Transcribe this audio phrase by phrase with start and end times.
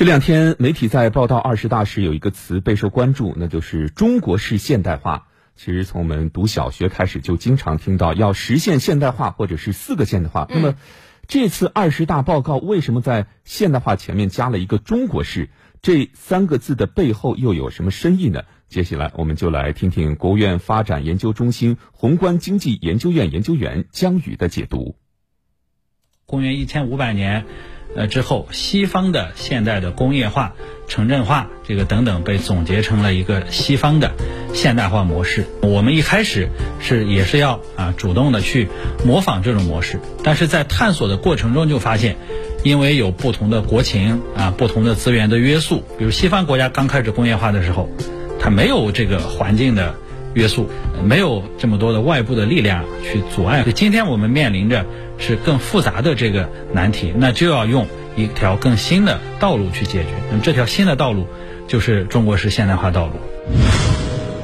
[0.00, 5.28] 这两天，媒体在报道二十大时有一个词备受关注，那就是中国式现代化。
[5.56, 10.46] 其实从我们读小学开始，就经常听到要实现现代化，或者是四个现代化。
[10.48, 10.74] 那么，
[11.26, 15.50] 这次二十大报告为什么在现代化前面加了一个中国式？
[15.82, 18.44] 这三个字的背后又有什么深意呢？
[18.68, 24.96] 接下来，我们就来听听国务院发展研究中心宏观经济研究院研究员姜宇的解读。
[26.24, 27.44] 公元一千五百年。
[27.96, 30.54] 呃，之后西方的现代的工业化、
[30.86, 34.12] 城镇化，这个等等被总结成了一个西方的
[34.54, 35.44] 现代化模式。
[35.62, 36.48] 我们一开始
[36.80, 38.68] 是也是要啊主动的去
[39.04, 42.16] 模仿这种模式，但是在探索的过程中就发现，
[42.62, 47.88] 因为有不同的国情啊、不同的资源的约束，比如西方国家刚开始工业化的时候，
[48.38, 49.94] 它没有这个环境的
[50.34, 50.68] 约束，
[51.04, 53.64] 没有这么多的外部的力量去阻碍。
[53.74, 54.84] 今天我们面临着。
[55.22, 60.08] 是更复杂的这个难题，那就要用一条更新的道路去解决。
[60.30, 61.26] 那么这条新的道路，
[61.68, 63.12] 就是中国式现代化道路。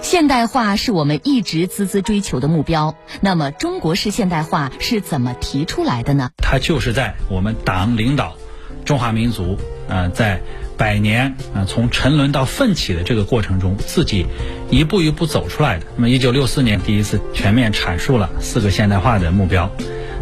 [0.02, 2.94] 现代化是我们一直孜孜追求的目标。
[3.22, 6.28] 那么中国式现代化是怎么提出来的呢？
[6.36, 8.36] 它就是在我们党领导
[8.84, 9.56] 中华民族
[9.88, 10.42] 啊，在
[10.76, 14.26] 百年啊从沉沦到奋起的这个过程中，自己
[14.70, 15.86] 一步一步走出来的。
[15.96, 19.70] 那么一九六四年第一次全面阐述了四个现代化的目标。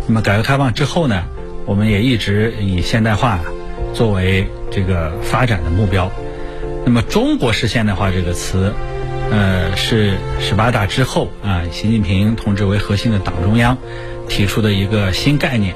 [0.07, 1.25] 那么改革开放之后呢，
[1.67, 3.41] 我们也一直以现代化
[3.95, 6.11] 作为这个发展的目标。
[6.85, 8.75] 那么“中国式现代化”这个词，
[9.31, 13.79] 呃，是十八大之后啊，习近平同志为核心的党中央
[14.29, 15.75] 提出的一个新概念。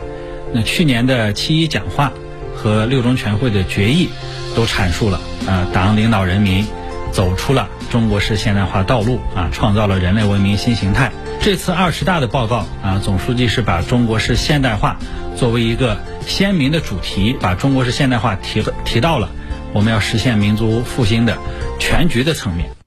[0.53, 2.13] 那去年的七一讲话
[2.59, 4.11] 和六中全会的决议
[4.55, 6.67] 都阐述了啊，党领导人民
[7.13, 11.13] 走出了中国式现代化道路啊，创造了人类文明新形态。
[11.41, 14.99] 这次二十大的报告啊，总书记是把中国式现代化
[15.37, 19.31] 作为一个鲜明的主题，把中国式现代化提提到了
[19.73, 21.39] 我们要实现民族复兴的
[21.79, 22.78] 全局的层面。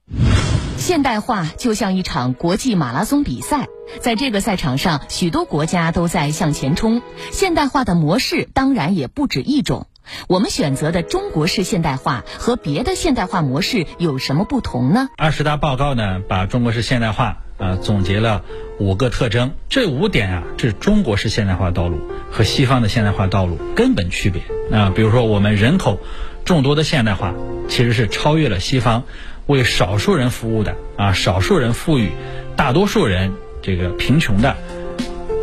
[0.82, 3.68] 现代化就像一场国际马拉松比赛，
[4.00, 7.02] 在这个赛场上，许多国家都在向前冲。
[7.30, 9.86] 现代化的模式当然也不止一种。
[10.26, 15.08] 我们选择的中国式现代化和别的现代化模式有什么不同呢？
[15.16, 17.36] 二十大报告呢，把中国式现代化。
[17.58, 18.42] 啊，总结了
[18.80, 24.42] 五个特征，这五点啊是中国式现代化道路和西方的现代化道路根本区别
[24.76, 24.90] 啊。
[24.92, 26.00] 比如说，我们人口
[26.44, 27.34] 众多的现代化
[27.68, 29.04] 其实是超越了西方
[29.46, 32.10] 为少数人服务的啊，少数人富裕，
[32.56, 33.32] 大多数人
[33.62, 34.56] 这个贫穷的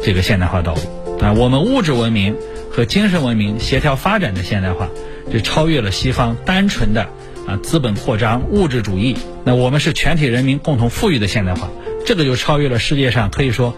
[0.04, 0.82] 这个现代化道路
[1.26, 1.34] 啊。
[1.34, 2.36] 我们物质文明
[2.72, 4.88] 和精神文明协调发展的现代化，
[5.32, 7.08] 是超越了西方单纯的
[7.48, 9.18] 啊资本扩张物质主义。
[9.44, 11.70] 那我们是全体人民共同富裕的现代化。
[12.06, 13.76] 这个就超越了世界上可以说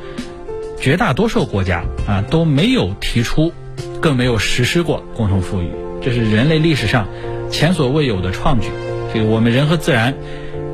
[0.79, 3.51] 绝大多数国家啊都没有提出，
[3.99, 5.69] 更没有实施过共同富裕，
[6.01, 7.07] 这是人类历史上
[7.49, 8.69] 前所未有的创举。
[9.13, 10.15] 这个我们人和自然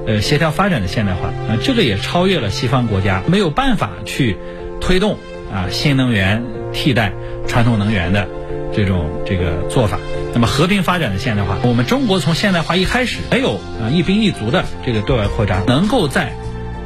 [0.05, 4.37] 呃协调发展的现代化啊，这个也超越了西方国家没有办法去
[4.79, 5.17] 推动
[5.51, 7.11] 啊新能源替代
[7.47, 8.27] 传统能源的
[8.73, 9.97] 这种这个做法。
[10.33, 16.31] 那么和平发展的现代化，我们中国从现代化一开始没有啊一兵一卒的这个对外扩张，能够在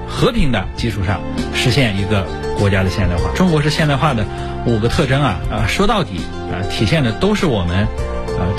[0.07, 1.19] 和平的基础上
[1.53, 2.25] 实现一个
[2.57, 3.29] 国家的现代化。
[3.35, 4.25] 中国是现代化的
[4.65, 7.87] 五个特征啊啊，说到底啊，体现的都是我们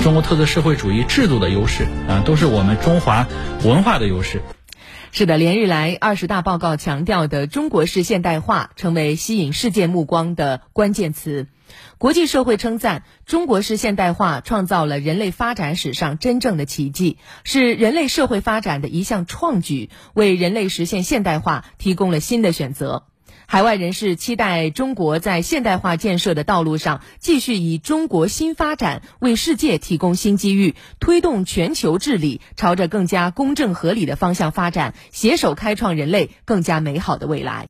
[0.01, 3.27] 中国特色社会主义制度的优势啊，都是我们中华
[3.63, 4.41] 文化的优势。
[5.11, 11.47] 是的，连日来二十大报告强调的中国式现代化，成为吸引世界目光的关键词。
[11.99, 23.03] 国际社会称赞中国式现代化创造了人类发展史上真正的奇迹，是人类社会发展的一项创举，为人类实现现代化提供了新的选择。
[23.45, 37.61] 海外人士期待中国在现代化建设的道路上继续以中国新发展为世界提供新机遇，推动全球治理朝着更加公正合理的方向发展，携手开创人类更加美好的未来。